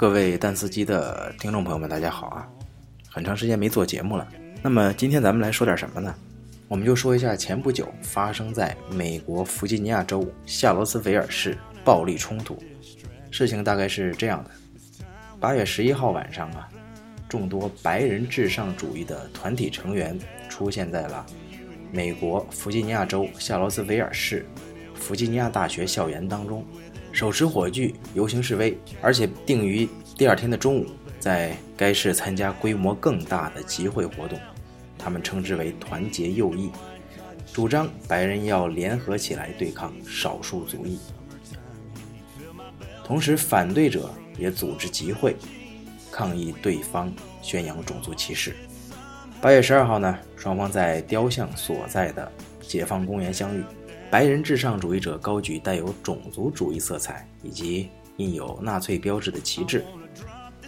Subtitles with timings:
[0.00, 2.48] 各位蛋司机的听众朋友们，大家好啊！
[3.10, 4.26] 很长时间没做节目了。
[4.62, 6.14] 那么今天咱们来说点什么呢？
[6.68, 12.58] 我们就说一下前不久发生在美国弗吉尼亚州夏罗斯维尔市暴力冲突。
[13.30, 14.50] 事情大概是这样的：
[15.38, 16.66] 八月十一号晚上啊，
[17.28, 21.26] 众多白人至上主义的团体成员出现在了
[21.92, 24.46] 美国弗吉尼亚州夏罗斯维尔市
[25.00, 26.64] 弗吉尼亚大学校园当中。
[27.12, 30.86] 手持火炬游行示威，而且定于第二天的中午
[31.18, 34.38] 在该市参加规模更大的集会活动。
[34.96, 36.70] 他们称之为“团结右翼”，
[37.52, 41.00] 主张白人要联合起来对抗少数族裔。
[43.02, 45.34] 同时，反对者也组织集会，
[46.12, 48.54] 抗议对方宣扬种族歧视。
[49.40, 53.64] 八月十二号呢，双方在雕像所在的解放公园相遇。
[54.10, 59.84] 白人至上主义者高举带有种族主义色彩以及印有纳粹标志的旗帜，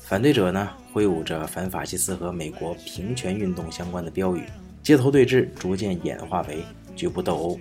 [0.00, 4.44] 反对者呢挥舞着反法西斯和美国平权运动相关的标语，
[4.82, 6.64] 街头对峙逐渐演化为
[6.96, 7.60] 局部斗殴。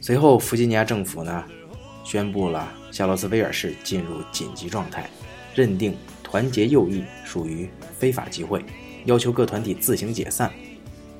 [0.00, 1.44] 随后，弗吉尼亚政府呢
[2.04, 5.10] 宣布了夏洛斯威尔市进入紧急状态，
[5.52, 8.64] 认定团结右翼属于非法集会，
[9.04, 10.48] 要求各团体自行解散。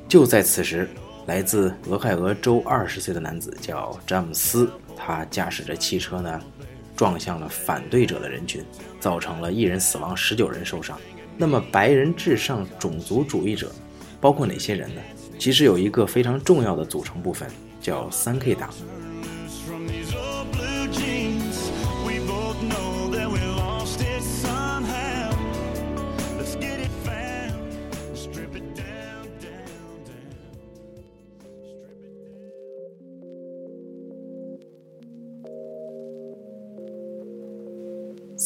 [0.06, 0.88] 就在此时。
[1.28, 6.40] 来自俄亥俄州二十岁的男子叫詹姆斯，他驾驶着汽车呢，
[6.96, 8.64] 撞向了反对者的人群，
[8.98, 10.98] 造成了一人死亡，十九人受伤。
[11.36, 13.70] 那么，白人至上种族主义者
[14.22, 15.02] 包括哪些人呢？
[15.38, 17.46] 其实有一个非常重要的组成部分，
[17.78, 18.70] 叫三 K 党。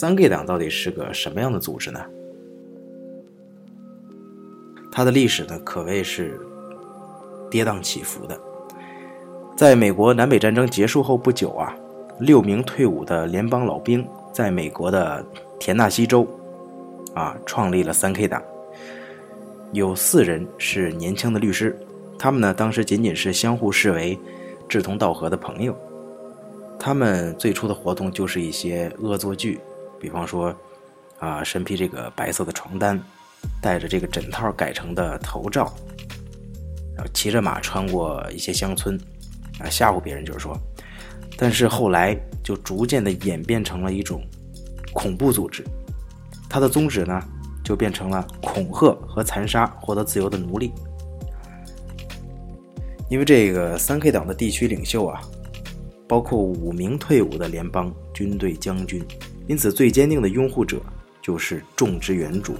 [0.03, 2.01] 三 K 党到底是个什么样的组织呢？
[4.91, 6.41] 它的历史呢，可谓是
[7.49, 8.37] 跌宕起伏的。
[9.57, 11.73] 在美国南北战争结束后不久啊，
[12.19, 15.25] 六名退伍的联邦老兵在美国的
[15.61, 16.27] 田纳西州
[17.15, 18.43] 啊创立了三 K 党，
[19.71, 21.79] 有四人是年轻的律师，
[22.19, 24.19] 他们呢当时仅仅是相互视为
[24.69, 25.73] 志同道合的朋友，
[26.77, 29.61] 他们最初的活动就是一些恶作剧。
[30.03, 30.53] 比方说，
[31.21, 33.01] 啊，身披这个白色的床单，
[33.61, 35.73] 戴着这个枕套改成的头罩，
[36.97, 38.99] 然后骑着马穿过一些乡村，
[39.61, 40.59] 啊，吓唬别人，就是说。
[41.39, 44.21] 但是后来就逐渐的演变成了一种
[44.93, 45.65] 恐怖组织，
[46.51, 47.23] 它的宗旨呢，
[47.63, 50.73] 就变成了恐吓和残杀获得自由的奴隶。
[53.09, 55.21] 因为这个三 K 党的地区领袖啊，
[56.09, 59.01] 包括五名退伍的联邦军队将军。
[59.53, 60.81] 因此，最坚定的拥护者
[61.21, 62.57] 就是种植园主，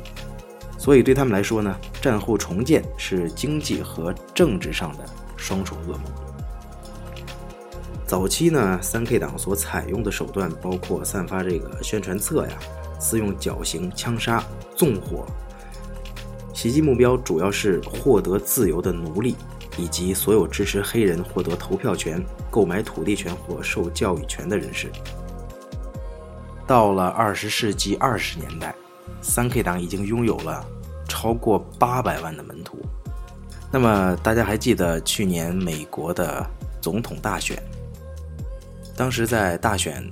[0.77, 5.05] 所以对他们来说呢，战后重建是经济和政治上的
[5.35, 6.03] 双重噩梦。
[8.07, 12.59] 早期呢，三 K 党所采用的手段包括散发这个宣传册呀，
[13.01, 14.45] 私用绞刑、枪杀、
[14.77, 15.25] 纵火，
[16.53, 19.35] 袭击目标主要是获得自由的奴隶，
[19.79, 24.93] 以及所有支持黑人获得投票权、购买土地权或受教育权的人士。
[26.67, 28.75] 到了二十世纪二十年代，
[29.21, 30.65] 三 K 党已经拥有了
[31.09, 32.79] 超过八百万的门徒。
[33.71, 36.45] 那么，大家还记得去年美国的
[36.81, 37.61] 总统大选？
[38.95, 40.05] 当时在大选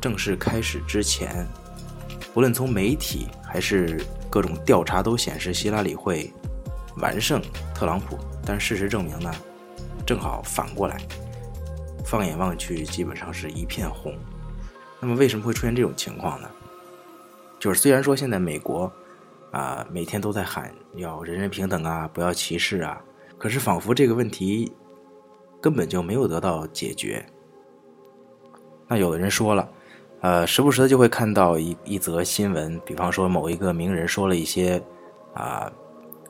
[0.00, 1.46] 正式开始之前，
[2.34, 4.00] 无论从媒体还是
[4.30, 6.32] 各种调查都显示希拉里会
[6.98, 7.42] 完胜
[7.74, 8.16] 特朗普。
[8.46, 9.30] 但事实证明呢，
[10.06, 10.96] 正好反过来，
[12.04, 14.14] 放眼望去，基本上是一片红。
[15.00, 16.48] 那么为什么会出现这种情况呢？
[17.58, 18.90] 就是虽然说现在美国
[19.50, 23.02] 啊每天都在喊要人人平等啊，不要歧视啊，
[23.36, 24.72] 可是仿佛这个问题
[25.60, 27.24] 根本就没有得到解决。
[28.86, 29.68] 那有的人说了，
[30.20, 34.82] 呃，时不时的就会看到一一则新闻，比方说某一个名人说了一些
[35.34, 35.70] 啊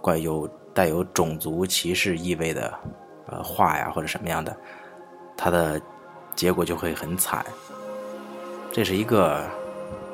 [0.00, 2.72] 怪有带有种族歧视意味的
[3.26, 4.56] 呃话呀，或者什么样的，
[5.36, 5.80] 他的
[6.34, 7.44] 结果就会很惨。
[8.72, 9.44] 这是一个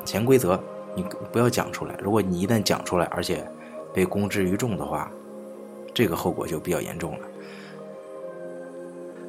[0.03, 0.59] 潜规则，
[0.95, 1.95] 你不要讲出来。
[2.01, 3.47] 如果你一旦讲出来，而且
[3.93, 5.11] 被公之于众的话，
[5.93, 7.27] 这个后果就比较严重了。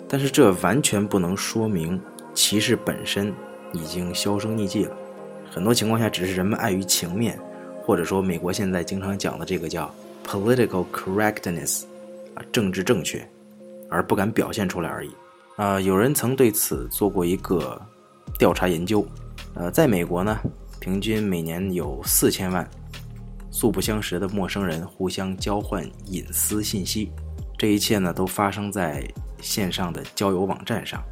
[0.08, 2.00] 但是这完全不能说明
[2.32, 3.34] 歧视本身
[3.74, 4.96] 已经销声匿迹了。
[5.50, 7.38] 很多情况下，只是人们碍于情面，
[7.84, 9.94] 或者说美国现在经常讲的这个叫
[10.26, 11.84] political correctness
[12.34, 13.28] 啊，政治正确，
[13.90, 15.10] 而不敢表现出来而已。
[15.56, 17.78] 啊，有人曾对此做过一个。
[18.38, 19.06] 调查研究，
[19.54, 20.38] 呃，在美国呢，
[20.80, 22.68] 平均每年有四千万
[23.50, 27.10] 素不相识的陌生人互相交换隐私信息。
[27.56, 29.04] 这一切呢，都发生在
[29.40, 31.02] 线上的交友网站上。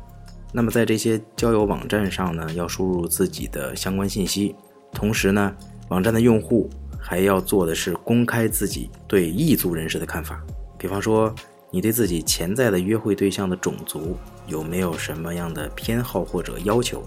[0.52, 4.54] 那么，在这些交友网站上呢，要输入自己的相关信息，
[4.92, 5.54] 同时呢，
[5.88, 6.70] 网站的用户
[7.00, 10.40] 还要做的是公开自己对异族人士的看法。
[10.78, 11.34] 比方说，
[11.70, 14.16] 你对自己潜在的约会对象的种族
[14.46, 17.02] 有没有什么样的偏好或者要求？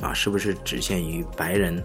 [0.00, 1.82] 啊，是不是只限于白人？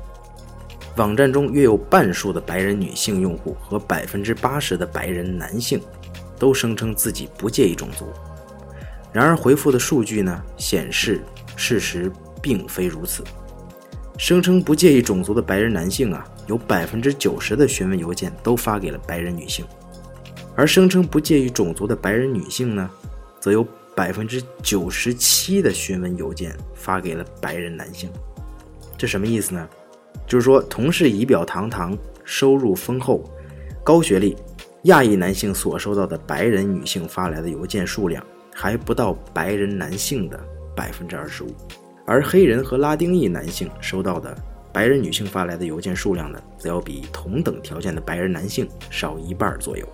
[0.97, 5.81] 网站中约有半数的白人女性用户和百分之八十的白人男性。
[6.39, 8.07] 都声称自己不介意种族，
[9.13, 11.21] 然而回复的数据呢显示，
[11.55, 12.11] 事实
[12.41, 13.23] 并非如此。
[14.17, 19.63] 声称不介意种族的白人男性啊，有百分之九十的询问邮件都发给了白人女性，
[20.55, 22.89] 而声称不介意种族的白人女性呢，
[23.39, 23.63] 则有
[23.95, 28.09] 百分之九十七的询问邮件发给了白人男性。
[28.97, 29.67] 这什么意思呢？
[30.27, 33.23] 就是说，同是仪表堂堂、收入丰厚、
[33.83, 34.35] 高学历。
[34.85, 40.39] 亚裔男性所收到的白人女性发来的邮件数量还不到白人男性的
[40.75, 41.49] 百分之二十五，
[42.03, 44.35] 而黑人和拉丁裔男性收到的
[44.73, 49.87] 白人女性发来的邮件数量呢，则要比同等条件的白人男性少一半左右。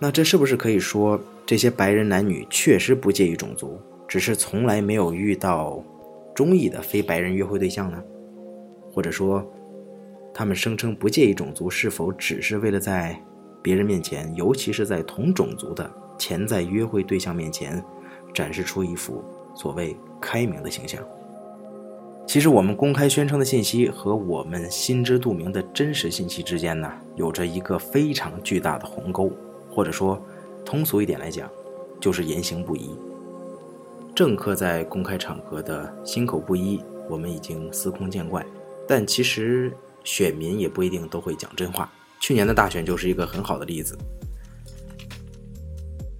[0.00, 5.84] 那这是不是可以说，这些白人男女确实不介意种族，只是从来没有遇到
[6.34, 8.02] 中意的非白人约会对象呢？
[8.90, 9.46] 或者说，
[10.32, 13.20] 他们声称不介意种族，是否只是为了在？
[13.62, 17.84] 别人面前，尤其是在同种族的潜在约会对象面前，
[18.32, 19.22] 展示出一副
[19.54, 20.98] 所谓开明的形象。
[22.26, 29.30] 其实，我们公开宣称的信息和我们心知肚明的真实信息之间呢，有着一个非常巨大的鸿沟，
[29.70, 30.20] 或者说，
[30.64, 31.48] 通俗一点来讲，
[32.00, 32.90] 就是言行不一。
[34.14, 38.44] 政客在公开场合的心口不一，我们已经司空见惯，
[38.86, 39.72] 但其实
[40.04, 41.90] 选民也不一定都会讲真话。
[42.20, 43.96] 去年的大选就是一个很好的例子。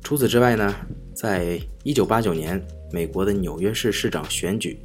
[0.02, 0.74] 除此之外呢，
[1.14, 4.78] 在一九八九年美国的纽约市市长选举，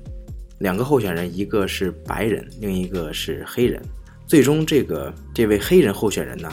[0.59, 3.81] 两个候选人，一个是白人，另一个是黑人。
[4.27, 6.51] 最终，这个这位黑人候选人呢，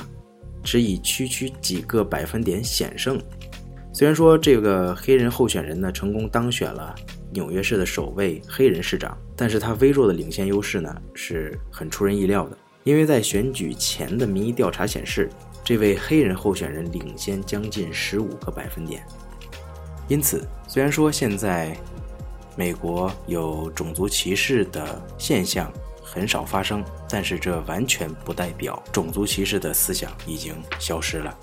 [0.63, 3.21] 只以区区几个百分点险胜。
[3.93, 6.95] 虽然说这个黑人候选人呢，成功当选了
[7.31, 12.57] 纽约市的首位黑人市长，但是他微弱的领先优势呢，是很出人意料的。
[12.85, 15.31] 因为在选举前的民意调查显示，
[15.63, 19.05] 这位黑人候选人领先将近十五个百分点。
[20.09, 21.77] 因此，虽然说现在
[22.57, 25.73] 美国有种族歧视的现象
[26.13, 31.35] 很少发生，但是这完全不代表种族歧视的思想已经消失了。